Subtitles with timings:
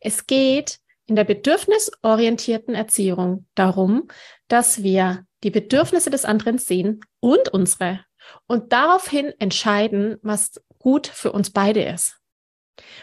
[0.00, 4.08] Es geht in der bedürfnisorientierten Erziehung darum,
[4.48, 8.04] dass wir die Bedürfnisse des anderen sehen und unsere
[8.46, 12.18] und daraufhin entscheiden, was gut für uns beide ist.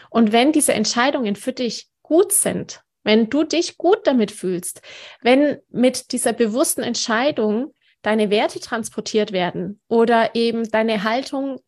[0.08, 4.82] Und wenn diese Entscheidungen für dich gut sind, wenn du dich gut damit fühlst,
[5.20, 7.72] wenn mit dieser bewussten Entscheidung
[8.02, 11.60] deine Werte transportiert werden oder eben deine Haltung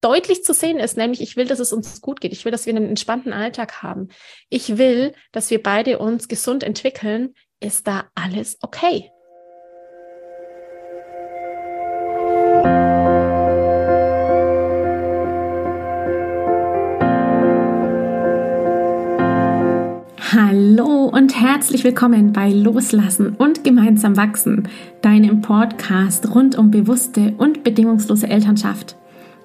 [0.00, 2.32] deutlich zu sehen ist, nämlich ich will, dass es uns gut geht.
[2.32, 4.08] Ich will, dass wir einen entspannten Alltag haben.
[4.48, 7.34] Ich will, dass wir beide uns gesund entwickeln.
[7.60, 9.10] Ist da alles okay?
[20.30, 24.68] Hallo und herzlich willkommen bei Loslassen und gemeinsam wachsen,
[25.00, 28.97] deinem Podcast rund um bewusste und bedingungslose Elternschaft.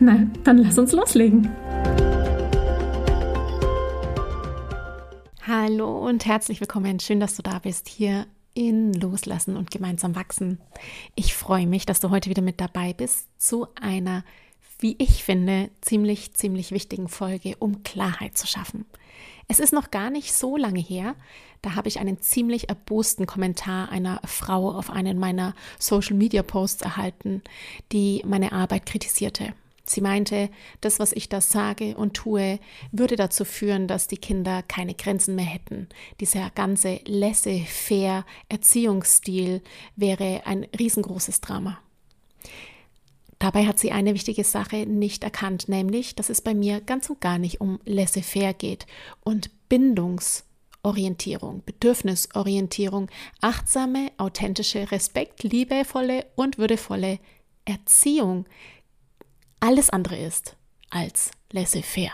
[0.00, 1.50] Na, dann lass uns loslegen.
[5.44, 7.00] Hallo und herzlich willkommen.
[7.00, 10.60] Schön, dass du da bist hier in Loslassen und gemeinsam wachsen.
[11.16, 14.24] Ich freue mich, dass du heute wieder mit dabei bist zu einer,
[14.78, 18.86] wie ich finde, ziemlich, ziemlich wichtigen Folge, um Klarheit zu schaffen.
[19.48, 21.16] Es ist noch gar nicht so lange her,
[21.60, 26.82] da habe ich einen ziemlich erbosten Kommentar einer Frau auf einen meiner Social Media Posts
[26.82, 27.42] erhalten,
[27.90, 29.54] die meine Arbeit kritisierte.
[29.88, 30.50] Sie meinte,
[30.80, 32.58] das, was ich da sage und tue,
[32.92, 35.88] würde dazu führen, dass die Kinder keine Grenzen mehr hätten.
[36.20, 39.62] Dieser ganze laissez-faire Erziehungsstil
[39.96, 41.78] wäre ein riesengroßes Drama.
[43.38, 47.20] Dabei hat sie eine wichtige Sache nicht erkannt, nämlich, dass es bei mir ganz und
[47.20, 48.86] gar nicht um laissez-faire geht
[49.22, 53.08] und Bindungsorientierung, Bedürfnisorientierung,
[53.40, 57.20] achtsame, authentische, respekt, liebevolle und würdevolle
[57.64, 58.46] Erziehung
[59.60, 60.56] alles andere ist
[60.90, 62.12] als laissez-faire.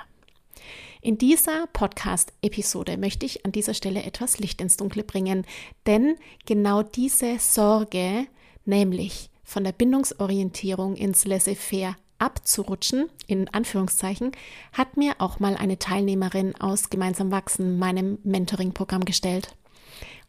[1.00, 5.44] In dieser Podcast-Episode möchte ich an dieser Stelle etwas Licht ins Dunkle bringen,
[5.86, 6.16] denn
[6.46, 8.26] genau diese Sorge,
[8.64, 14.32] nämlich von der Bindungsorientierung ins Laissez-faire abzurutschen, in Anführungszeichen,
[14.72, 19.54] hat mir auch mal eine Teilnehmerin aus Gemeinsam Wachsen, meinem Mentoring-Programm, gestellt.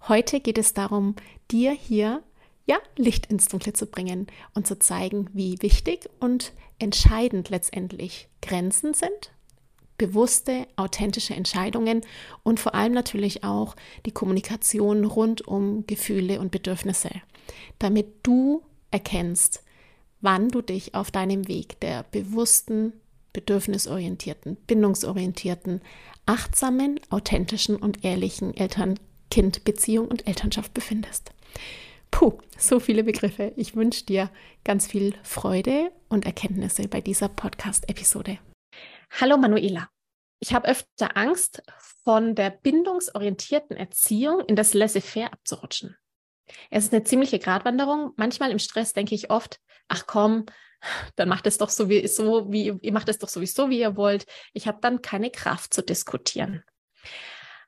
[0.09, 1.15] Heute geht es darum,
[1.51, 2.21] dir hier
[2.65, 8.93] ja, Licht ins Dunkle zu bringen und zu zeigen, wie wichtig und entscheidend letztendlich Grenzen
[8.93, 9.31] sind,
[9.97, 12.01] bewusste, authentische Entscheidungen
[12.43, 17.09] und vor allem natürlich auch die Kommunikation rund um Gefühle und Bedürfnisse,
[17.79, 19.63] damit du erkennst,
[20.21, 22.93] wann du dich auf deinem Weg der bewussten,
[23.31, 25.81] bedürfnisorientierten, bindungsorientierten,
[26.25, 31.31] achtsamen, authentischen und ehrlichen Eltern-Kind-Beziehung und Elternschaft befindest.
[32.11, 33.53] Puh, so viele Begriffe.
[33.55, 34.29] Ich wünsche dir
[34.63, 38.39] ganz viel Freude und Erkenntnisse bei dieser Podcast-Episode.
[39.19, 39.89] Hallo Manuela.
[40.39, 41.63] Ich habe öfter Angst,
[42.05, 45.97] von der bindungsorientierten Erziehung in das Laissez-faire abzurutschen.
[46.69, 48.13] Es ist eine ziemliche Gratwanderung.
[48.15, 50.45] Manchmal im Stress denke ich oft, ach komm,
[51.15, 53.97] dann macht es doch so wie, so wie ihr macht es doch sowieso, wie ihr
[53.97, 54.27] wollt.
[54.53, 56.63] Ich habe dann keine Kraft zu diskutieren.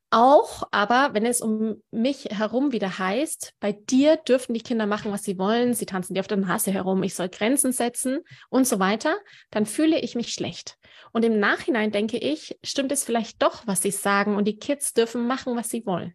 [0.09, 5.11] Auch aber, wenn es um mich herum wieder heißt, bei dir dürfen die Kinder machen,
[5.11, 8.19] was sie wollen, sie tanzen dir auf der Nase herum, ich soll Grenzen setzen
[8.49, 9.17] und so weiter,
[9.51, 10.77] dann fühle ich mich schlecht.
[11.11, 14.93] Und im Nachhinein denke ich, stimmt es vielleicht doch, was sie sagen und die Kids
[14.93, 16.13] dürfen machen, was sie wollen.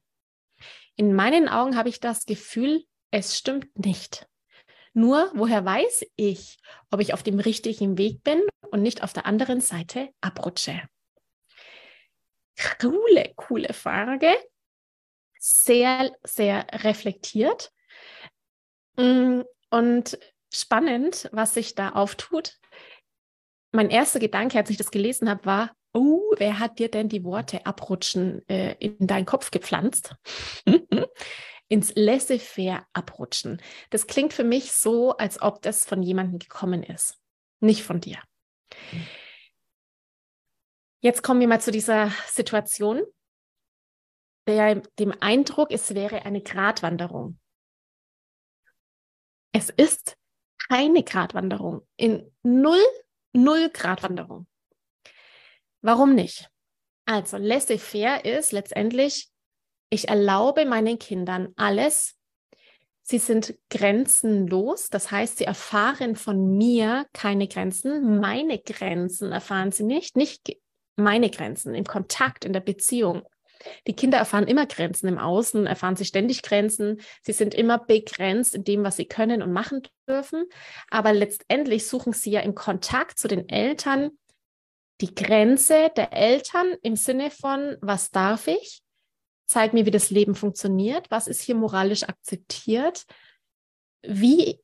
[0.96, 4.26] In meinen Augen habe ich das Gefühl, es stimmt nicht.
[4.94, 6.58] Nur, woher weiß ich,
[6.90, 10.80] ob ich auf dem richtigen Weg bin und nicht auf der anderen Seite abrutsche?
[12.78, 14.32] Coole, coole Frage.
[15.38, 17.72] Sehr, sehr reflektiert.
[18.96, 20.18] Mm, und
[20.52, 22.58] spannend, was sich da auftut.
[23.72, 27.24] Mein erster Gedanke, als ich das gelesen habe, war, oh, wer hat dir denn die
[27.24, 30.14] Worte abrutschen äh, in deinen Kopf gepflanzt?
[31.68, 33.62] Ins laissez-faire abrutschen.
[33.88, 37.16] Das klingt für mich so, als ob das von jemandem gekommen ist,
[37.60, 38.18] nicht von dir.
[38.92, 39.06] Mhm.
[41.04, 43.02] Jetzt kommen wir mal zu dieser Situation,
[44.46, 47.40] der dem Eindruck, es wäre eine Gratwanderung.
[49.52, 50.16] Es ist
[50.68, 52.80] keine Gratwanderung, in null,
[53.32, 54.46] null Gratwanderung.
[55.80, 56.48] Warum nicht?
[57.04, 59.28] Also, laissez-faire ist letztendlich,
[59.90, 62.16] ich erlaube meinen Kindern alles.
[63.02, 68.20] Sie sind grenzenlos, das heißt, sie erfahren von mir keine Grenzen.
[68.20, 70.61] Meine Grenzen erfahren sie nicht, nicht
[70.96, 73.22] meine Grenzen im Kontakt, in der Beziehung.
[73.86, 77.00] Die Kinder erfahren immer Grenzen im Außen, erfahren sie ständig Grenzen.
[77.22, 80.46] Sie sind immer begrenzt in dem, was sie können und machen dürfen.
[80.90, 84.10] Aber letztendlich suchen sie ja im Kontakt zu den Eltern
[85.00, 88.82] die Grenze der Eltern im Sinne von, was darf ich?
[89.46, 91.10] Zeig mir, wie das Leben funktioniert.
[91.10, 93.04] Was ist hier moralisch akzeptiert?
[94.02, 94.60] Wie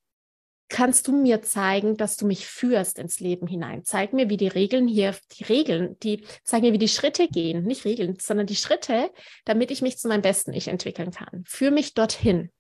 [0.69, 3.85] kannst du mir zeigen, dass du mich führst ins Leben hinein?
[3.85, 7.65] Zeig mir, wie die Regeln hier, die Regeln, die, zeig mir, wie die Schritte gehen,
[7.65, 9.11] nicht Regeln, sondern die Schritte,
[9.44, 11.44] damit ich mich zu meinem besten Ich entwickeln kann.
[11.47, 12.50] Führ mich dorthin.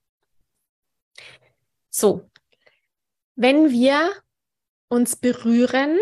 [1.90, 2.30] So.
[3.34, 4.10] Wenn wir
[4.88, 5.98] uns berühren,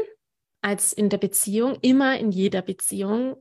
[0.62, 3.36] als in der Beziehung, immer in jeder Beziehung,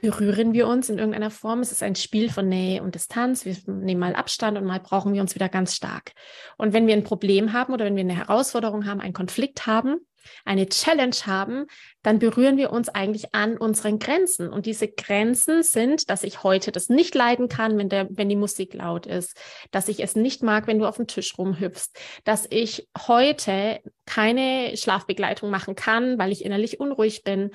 [0.00, 1.60] berühren wir uns in irgendeiner Form.
[1.60, 3.44] Es ist ein Spiel von Nähe und Distanz.
[3.44, 6.12] Wir nehmen mal Abstand und mal brauchen wir uns wieder ganz stark.
[6.56, 9.96] Und wenn wir ein Problem haben oder wenn wir eine Herausforderung haben, einen Konflikt haben,
[10.44, 11.66] eine Challenge haben,
[12.02, 14.50] dann berühren wir uns eigentlich an unseren Grenzen.
[14.50, 18.36] Und diese Grenzen sind, dass ich heute das nicht leiden kann, wenn, der, wenn die
[18.36, 19.36] Musik laut ist,
[19.70, 21.92] dass ich es nicht mag, wenn du auf dem Tisch rumhüpfst,
[22.24, 27.50] dass ich heute keine Schlafbegleitung machen kann, weil ich innerlich unruhig bin,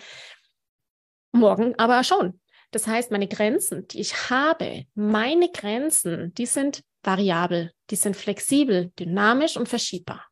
[1.34, 2.40] morgen aber schon.
[2.72, 8.92] Das heißt, meine Grenzen, die ich habe, meine Grenzen, die sind variabel, die sind flexibel,
[8.98, 10.26] dynamisch und verschiebbar.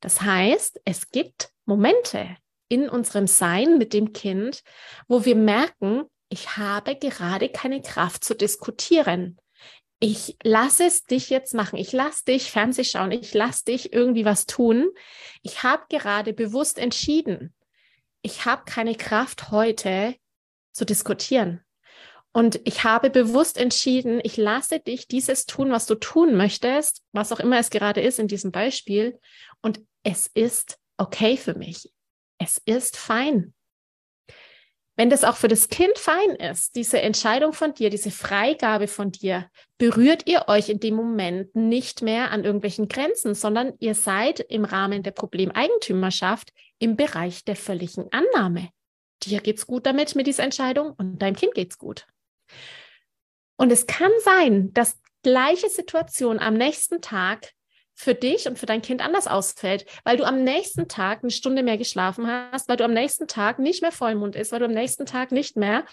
[0.00, 2.36] Das heißt, es gibt Momente
[2.68, 4.62] in unserem Sein mit dem Kind,
[5.08, 9.36] wo wir merken, ich habe gerade keine Kraft zu diskutieren.
[9.98, 11.76] Ich lasse es dich jetzt machen.
[11.76, 13.10] Ich lasse dich Fernseh schauen.
[13.10, 14.88] Ich lasse dich irgendwie was tun.
[15.42, 17.52] Ich habe gerade bewusst entschieden,
[18.22, 20.14] ich habe keine Kraft heute
[20.72, 21.60] zu diskutieren.
[22.32, 27.32] Und ich habe bewusst entschieden, ich lasse dich dieses tun, was du tun möchtest, was
[27.32, 29.18] auch immer es gerade ist in diesem Beispiel.
[29.62, 31.92] Und es ist okay für mich.
[32.38, 33.52] Es ist fein.
[34.96, 39.10] Wenn das auch für das Kind fein ist, diese Entscheidung von dir, diese Freigabe von
[39.10, 44.40] dir, berührt ihr euch in dem Moment nicht mehr an irgendwelchen Grenzen, sondern ihr seid
[44.40, 48.70] im Rahmen der Problemeigentümerschaft im Bereich der völligen Annahme.
[49.22, 52.06] Dir geht's gut damit mit dieser Entscheidung und deinem Kind geht's gut.
[53.56, 57.52] Und es kann sein, dass gleiche Situation am nächsten Tag
[57.94, 61.62] für dich und für dein Kind anders ausfällt, weil du am nächsten Tag eine Stunde
[61.62, 64.72] mehr geschlafen hast, weil du am nächsten Tag nicht mehr Vollmond ist, weil du am
[64.72, 65.84] nächsten Tag nicht mehr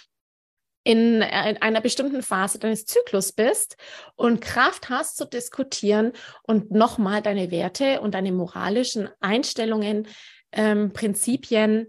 [0.85, 3.75] in, äh, in einer bestimmten Phase deines Zyklus bist
[4.15, 6.13] und Kraft hast zu diskutieren
[6.43, 10.07] und nochmal deine Werte und deine moralischen Einstellungen,
[10.51, 11.87] ähm, Prinzipien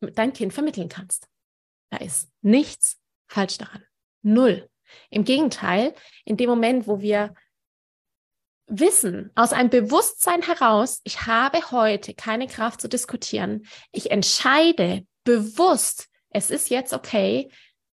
[0.00, 1.28] dein Kind vermitteln kannst.
[1.90, 3.84] Da ist nichts falsch daran.
[4.22, 4.68] Null.
[5.10, 5.94] Im Gegenteil,
[6.24, 7.34] in dem Moment, wo wir
[8.66, 16.08] wissen, aus einem Bewusstsein heraus, ich habe heute keine Kraft zu diskutieren, ich entscheide bewusst,
[16.30, 17.50] es ist jetzt okay,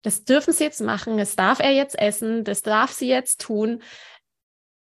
[0.03, 3.83] das dürfen sie jetzt machen, das darf er jetzt essen, das darf sie jetzt tun,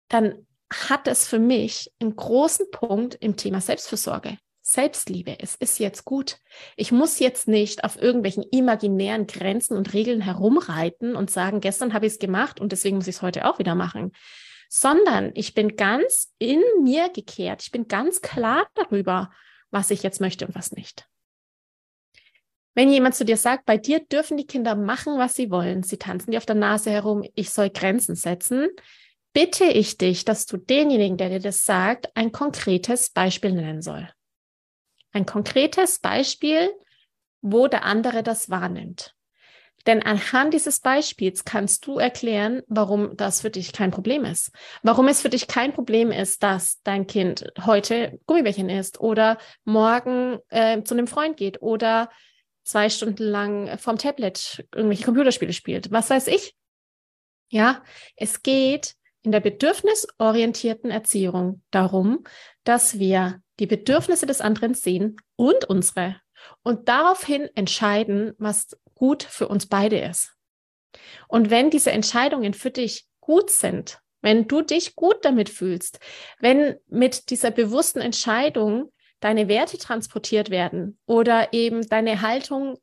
[0.09, 4.39] dann hat es für mich einen großen Punkt im Thema Selbstfürsorge.
[4.67, 5.37] Selbstliebe.
[5.41, 6.39] Es ist jetzt gut.
[6.75, 12.07] Ich muss jetzt nicht auf irgendwelchen imaginären Grenzen und Regeln herumreiten und sagen, gestern habe
[12.07, 14.13] ich es gemacht und deswegen muss ich es heute auch wieder machen,
[14.71, 17.63] sondern ich bin ganz in mir gekehrt.
[17.63, 19.31] Ich bin ganz klar darüber,
[19.71, 21.07] was ich jetzt möchte und was nicht.
[22.75, 25.99] Wenn jemand zu dir sagt, bei dir dürfen die Kinder machen, was sie wollen, sie
[25.99, 28.69] tanzen dir auf der Nase herum, ich soll Grenzen setzen,
[29.35, 34.09] bitte ich dich, dass du denjenigen, der dir das sagt, ein konkretes Beispiel nennen soll.
[35.15, 36.75] Ein konkretes Beispiel,
[37.41, 39.15] wo der andere das wahrnimmt.
[39.87, 44.51] Denn anhand dieses Beispiels kannst du erklären, warum das für dich kein Problem ist.
[44.83, 50.39] Warum es für dich kein Problem ist, dass dein Kind heute Gummibärchen isst oder morgen
[50.49, 52.11] äh, zu einem Freund geht oder
[52.65, 55.93] zwei Stunden lang vom Tablet irgendwelche Computerspiele spielt.
[55.93, 56.57] Was weiß ich?
[57.51, 57.85] Ja,
[58.17, 62.25] es geht in der bedürfnisorientierten Erziehung darum,
[62.65, 66.17] dass wir die Bedürfnisse des anderen sehen und unsere
[66.63, 70.33] und daraufhin entscheiden, was gut für uns beide ist.
[71.29, 75.99] Und wenn diese Entscheidungen für dich gut sind, wenn du dich gut damit fühlst,
[76.39, 82.79] wenn mit dieser bewussten Entscheidung deine Werte transportiert werden oder eben deine Haltung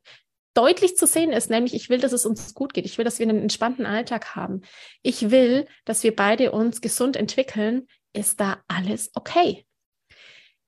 [0.53, 2.85] deutlich zu sehen ist, nämlich ich will, dass es uns gut geht.
[2.85, 4.61] Ich will, dass wir einen entspannten Alltag haben.
[5.01, 7.87] Ich will, dass wir beide uns gesund entwickeln.
[8.13, 9.65] Ist da alles okay?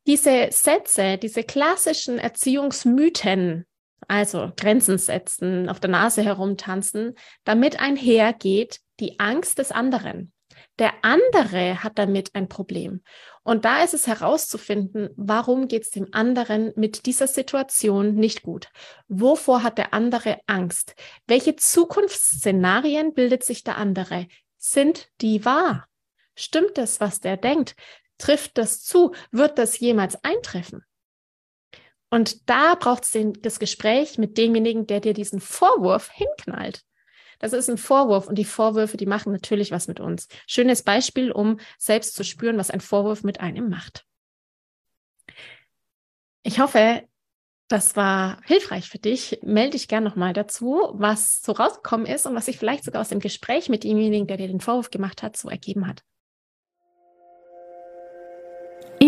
[0.08, 3.66] Diese Sätze, diese klassischen Erziehungsmythen,
[4.08, 10.34] also Grenzen setzen, auf der Nase herumtanzen, damit einhergeht die Angst des anderen.
[10.80, 13.04] Der andere hat damit ein Problem.
[13.44, 18.70] Und da ist es herauszufinden, warum geht es dem anderen mit dieser Situation nicht gut?
[19.08, 20.96] Wovor hat der andere Angst?
[21.28, 24.28] Welche Zukunftsszenarien bildet sich der andere?
[24.58, 25.88] Sind die wahr?
[26.36, 27.76] Stimmt es, was der denkt?
[28.18, 29.14] Trifft das zu?
[29.32, 30.84] Wird das jemals eintreffen?
[32.10, 36.84] Und da braucht es das Gespräch mit demjenigen, der dir diesen Vorwurf hinknallt.
[37.40, 40.28] Das ist ein Vorwurf und die Vorwürfe, die machen natürlich was mit uns.
[40.48, 44.06] Schönes Beispiel, um selbst zu spüren, was ein Vorwurf mit einem macht.
[46.44, 47.04] Ich hoffe,
[47.68, 49.40] das war hilfreich für dich.
[49.42, 53.10] Melde dich gerne nochmal dazu, was so rausgekommen ist und was sich vielleicht sogar aus
[53.10, 56.04] dem Gespräch mit demjenigen, der dir den Vorwurf gemacht hat, so ergeben hat.